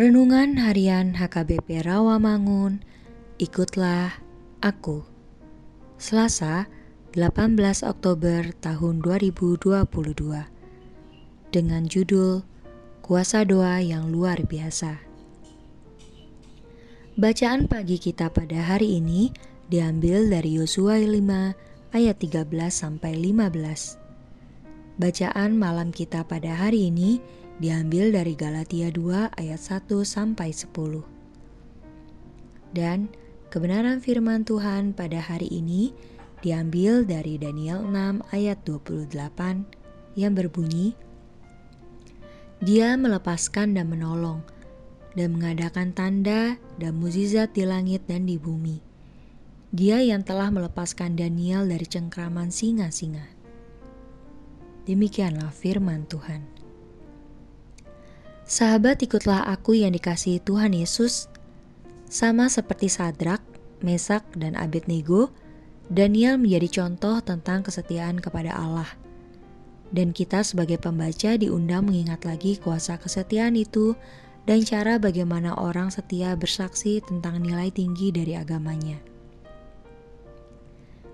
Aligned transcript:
Renungan 0.00 0.56
Harian 0.56 1.12
HKBP 1.12 1.84
Rawamangun, 1.84 2.80
ikutlah 3.36 4.16
aku. 4.64 5.04
Selasa, 6.00 6.72
18 7.12 7.84
Oktober 7.84 8.48
tahun 8.64 9.04
2022. 9.04 9.76
Dengan 11.52 11.84
judul 11.84 12.48
Kuasa 13.04 13.44
Doa 13.44 13.84
yang 13.84 14.08
Luar 14.08 14.40
Biasa. 14.40 15.04
Bacaan 17.20 17.68
pagi 17.68 18.00
kita 18.00 18.32
pada 18.32 18.56
hari 18.72 19.04
ini 19.04 19.28
diambil 19.68 20.32
dari 20.32 20.56
Yosua 20.56 20.96
5 20.96 21.12
ayat 21.92 22.16
13 22.16 22.48
sampai 22.72 23.20
15. 23.20 24.00
Bacaan 24.96 25.60
malam 25.60 25.92
kita 25.92 26.24
pada 26.24 26.56
hari 26.56 26.88
ini 26.88 27.20
diambil 27.60 28.08
dari 28.08 28.32
Galatia 28.32 28.88
2 28.88 29.36
ayat 29.36 29.60
1 29.60 29.84
sampai 30.00 30.48
10. 30.48 31.04
Dan 32.72 33.12
kebenaran 33.52 34.00
firman 34.00 34.48
Tuhan 34.48 34.96
pada 34.96 35.20
hari 35.20 35.52
ini 35.52 35.92
diambil 36.40 37.04
dari 37.04 37.36
Daniel 37.36 37.84
6 37.84 38.24
ayat 38.32 38.64
28 38.64 39.12
yang 40.16 40.32
berbunyi 40.32 40.96
Dia 42.64 42.96
melepaskan 42.96 43.76
dan 43.76 43.92
menolong 43.92 44.40
dan 45.12 45.36
mengadakan 45.36 45.92
tanda 45.92 46.56
dan 46.80 46.96
mukjizat 46.96 47.52
di 47.52 47.68
langit 47.68 48.08
dan 48.08 48.24
di 48.24 48.40
bumi. 48.40 48.80
Dia 49.70 50.00
yang 50.00 50.24
telah 50.24 50.48
melepaskan 50.48 51.14
Daniel 51.14 51.68
dari 51.68 51.84
cengkraman 51.84 52.48
singa-singa. 52.48 53.28
Demikianlah 54.88 55.52
firman 55.52 56.08
Tuhan. 56.08 56.59
Sahabat, 58.50 58.98
ikutlah 58.98 59.46
aku 59.46 59.78
yang 59.78 59.94
dikasihi 59.94 60.42
Tuhan 60.42 60.74
Yesus, 60.74 61.30
sama 62.10 62.50
seperti 62.50 62.90
Sadrak, 62.90 63.38
Mesak, 63.78 64.26
dan 64.34 64.58
Abednego, 64.58 65.30
Daniel 65.86 66.34
menjadi 66.34 66.82
contoh 66.82 67.22
tentang 67.22 67.62
kesetiaan 67.62 68.18
kepada 68.18 68.50
Allah. 68.58 68.90
Dan 69.94 70.10
kita 70.10 70.42
sebagai 70.42 70.82
pembaca 70.82 71.38
diundang 71.38 71.86
mengingat 71.86 72.26
lagi 72.26 72.58
kuasa 72.58 72.98
kesetiaan 72.98 73.54
itu 73.54 73.94
dan 74.50 74.66
cara 74.66 74.98
bagaimana 74.98 75.54
orang 75.54 75.94
setia 75.94 76.34
bersaksi 76.34 76.98
tentang 77.06 77.38
nilai 77.38 77.70
tinggi 77.70 78.10
dari 78.10 78.34
agamanya. 78.34 78.98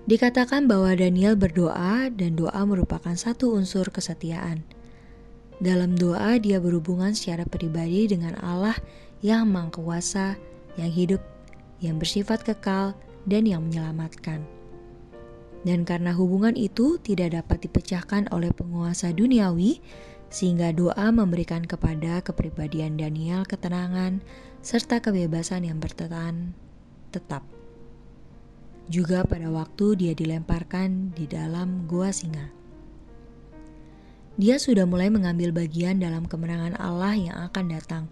Dikatakan 0.09 0.65
bahwa 0.65 0.89
Daniel 0.97 1.37
berdoa 1.37 2.09
dan 2.09 2.33
doa 2.33 2.65
merupakan 2.65 3.13
satu 3.13 3.53
unsur 3.53 3.93
kesetiaan. 3.93 4.65
Dalam 5.57 5.97
doa 5.97 6.37
dia 6.37 6.61
berhubungan 6.61 7.17
secara 7.17 7.41
pribadi 7.45 8.05
dengan 8.05 8.37
Allah 8.45 8.77
yang 9.25 9.49
Maha 9.49 9.73
Kuasa, 9.73 10.37
yang 10.77 10.93
hidup, 10.93 11.21
yang 11.81 11.97
bersifat 11.97 12.45
kekal, 12.45 12.93
dan 13.25 13.49
yang 13.49 13.65
menyelamatkan. 13.65 14.45
Dan 15.65 15.83
karena 15.83 16.13
hubungan 16.13 16.53
itu 16.53 17.01
tidak 17.01 17.33
dapat 17.33 17.65
dipecahkan 17.65 18.29
oleh 18.29 18.53
penguasa 18.53 19.09
duniawi, 19.09 19.81
sehingga 20.29 20.69
doa 20.75 21.09
memberikan 21.09 21.65
kepada 21.65 22.21
kepribadian 22.21 22.99
Daniel 22.99 23.47
ketenangan 23.47 24.21
serta 24.61 25.01
kebebasan 25.01 25.65
yang 25.65 25.81
bertahan 25.81 26.53
tetap 27.09 27.41
juga 28.87 29.27
pada 29.27 29.51
waktu 29.51 29.99
dia 29.99 30.13
dilemparkan 30.15 31.11
di 31.11 31.27
dalam 31.27 31.87
gua 31.91 32.11
singa. 32.11 32.47
Dia 34.37 34.61
sudah 34.61 34.85
mulai 34.85 35.09
mengambil 35.09 35.49
bagian 35.49 35.97
dalam 35.97 36.29
kemenangan 36.29 36.77
Allah 36.77 37.17
yang 37.17 37.37
akan 37.49 37.73
datang. 37.73 38.05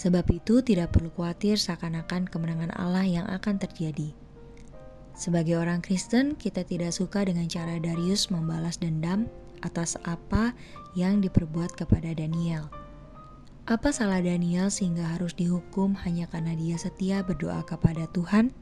Sebab 0.00 0.24
itu 0.32 0.64
tidak 0.64 0.96
perlu 0.96 1.12
khawatir 1.12 1.60
seakan-akan 1.60 2.24
kemenangan 2.32 2.72
Allah 2.80 3.04
yang 3.04 3.28
akan 3.28 3.60
terjadi. 3.60 4.16
Sebagai 5.12 5.60
orang 5.60 5.84
Kristen, 5.84 6.32
kita 6.32 6.64
tidak 6.64 6.96
suka 6.96 7.28
dengan 7.28 7.44
cara 7.44 7.76
Darius 7.76 8.32
membalas 8.32 8.80
dendam 8.80 9.28
atas 9.60 10.00
apa 10.08 10.56
yang 10.96 11.20
diperbuat 11.20 11.76
kepada 11.76 12.16
Daniel. 12.16 12.72
Apa 13.68 13.92
salah 13.92 14.24
Daniel 14.24 14.72
sehingga 14.72 15.04
harus 15.04 15.36
dihukum 15.36 15.92
hanya 16.08 16.24
karena 16.32 16.56
dia 16.56 16.80
setia 16.80 17.20
berdoa 17.20 17.60
kepada 17.68 18.08
Tuhan? 18.16 18.56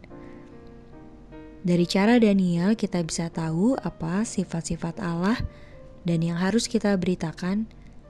Dari 1.62 1.86
cara 1.86 2.18
Daniel 2.18 2.74
kita 2.74 3.06
bisa 3.06 3.30
tahu 3.30 3.78
apa 3.78 4.26
sifat-sifat 4.26 4.98
Allah 4.98 5.38
dan 6.06 6.22
yang 6.22 6.38
harus 6.38 6.70
kita 6.70 6.94
beritakan 6.98 7.66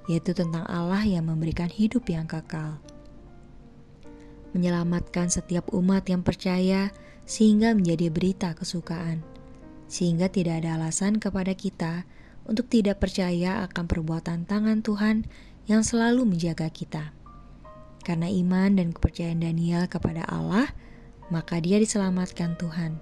yaitu 0.09 0.32
tentang 0.32 0.65
Allah 0.65 1.04
yang 1.04 1.28
memberikan 1.28 1.69
hidup 1.69 2.09
yang 2.09 2.25
kekal. 2.25 2.81
Menyelamatkan 4.56 5.29
setiap 5.29 5.69
umat 5.76 6.08
yang 6.08 6.25
percaya 6.25 6.88
sehingga 7.29 7.76
menjadi 7.76 8.08
berita 8.08 8.56
kesukaan. 8.56 9.20
Sehingga 9.88 10.32
tidak 10.32 10.64
ada 10.64 10.81
alasan 10.81 11.20
kepada 11.20 11.52
kita 11.52 12.08
untuk 12.49 12.73
tidak 12.73 13.05
percaya 13.05 13.61
akan 13.69 13.85
perbuatan 13.85 14.49
tangan 14.49 14.81
Tuhan 14.81 15.29
yang 15.69 15.84
selalu 15.84 16.25
menjaga 16.25 16.73
kita. 16.73 17.12
Karena 18.00 18.32
iman 18.32 18.81
dan 18.81 18.96
kepercayaan 18.96 19.44
Daniel 19.44 19.84
kepada 19.84 20.25
Allah, 20.25 20.73
maka 21.29 21.61
dia 21.61 21.76
diselamatkan 21.76 22.56
Tuhan 22.56 22.96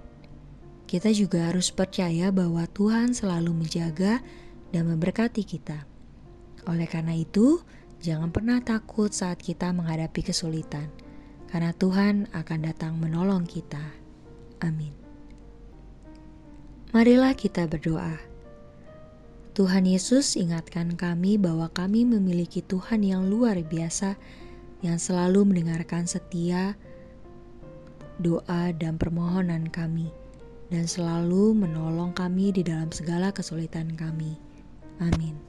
kita 0.87 1.11
juga 1.11 1.51
harus 1.51 1.67
percaya 1.67 2.31
bahwa 2.31 2.63
Tuhan 2.71 3.11
selalu 3.11 3.51
menjaga 3.51 4.23
dan 4.71 4.89
memberkati 4.89 5.43
kita. 5.43 5.87
Oleh 6.67 6.87
karena 6.89 7.15
itu, 7.15 7.63
jangan 8.03 8.29
pernah 8.29 8.59
takut 8.59 9.11
saat 9.13 9.39
kita 9.39 9.71
menghadapi 9.71 10.25
kesulitan, 10.25 10.91
karena 11.47 11.71
Tuhan 11.71 12.27
akan 12.35 12.59
datang 12.63 12.99
menolong 12.99 13.47
kita. 13.47 13.81
Amin. 14.63 14.91
Marilah 16.91 17.35
kita 17.35 17.67
berdoa. 17.67 18.15
Tuhan 19.57 19.89
Yesus 19.89 20.37
ingatkan 20.37 20.93
kami 20.93 21.41
bahwa 21.41 21.67
kami 21.73 22.05
memiliki 22.05 22.61
Tuhan 22.61 23.01
yang 23.01 23.25
luar 23.25 23.57
biasa 23.57 24.13
yang 24.85 25.01
selalu 25.01 25.49
mendengarkan 25.49 26.05
setia 26.05 26.77
doa 28.21 28.69
dan 28.77 29.01
permohonan 29.01 29.69
kami 29.69 30.13
dan 30.69 30.85
selalu 30.85 31.57
menolong 31.57 32.13
kami 32.13 32.53
di 32.53 32.61
dalam 32.61 32.93
segala 32.93 33.33
kesulitan 33.33 33.93
kami. 33.97 34.46
Amin. 34.99 35.46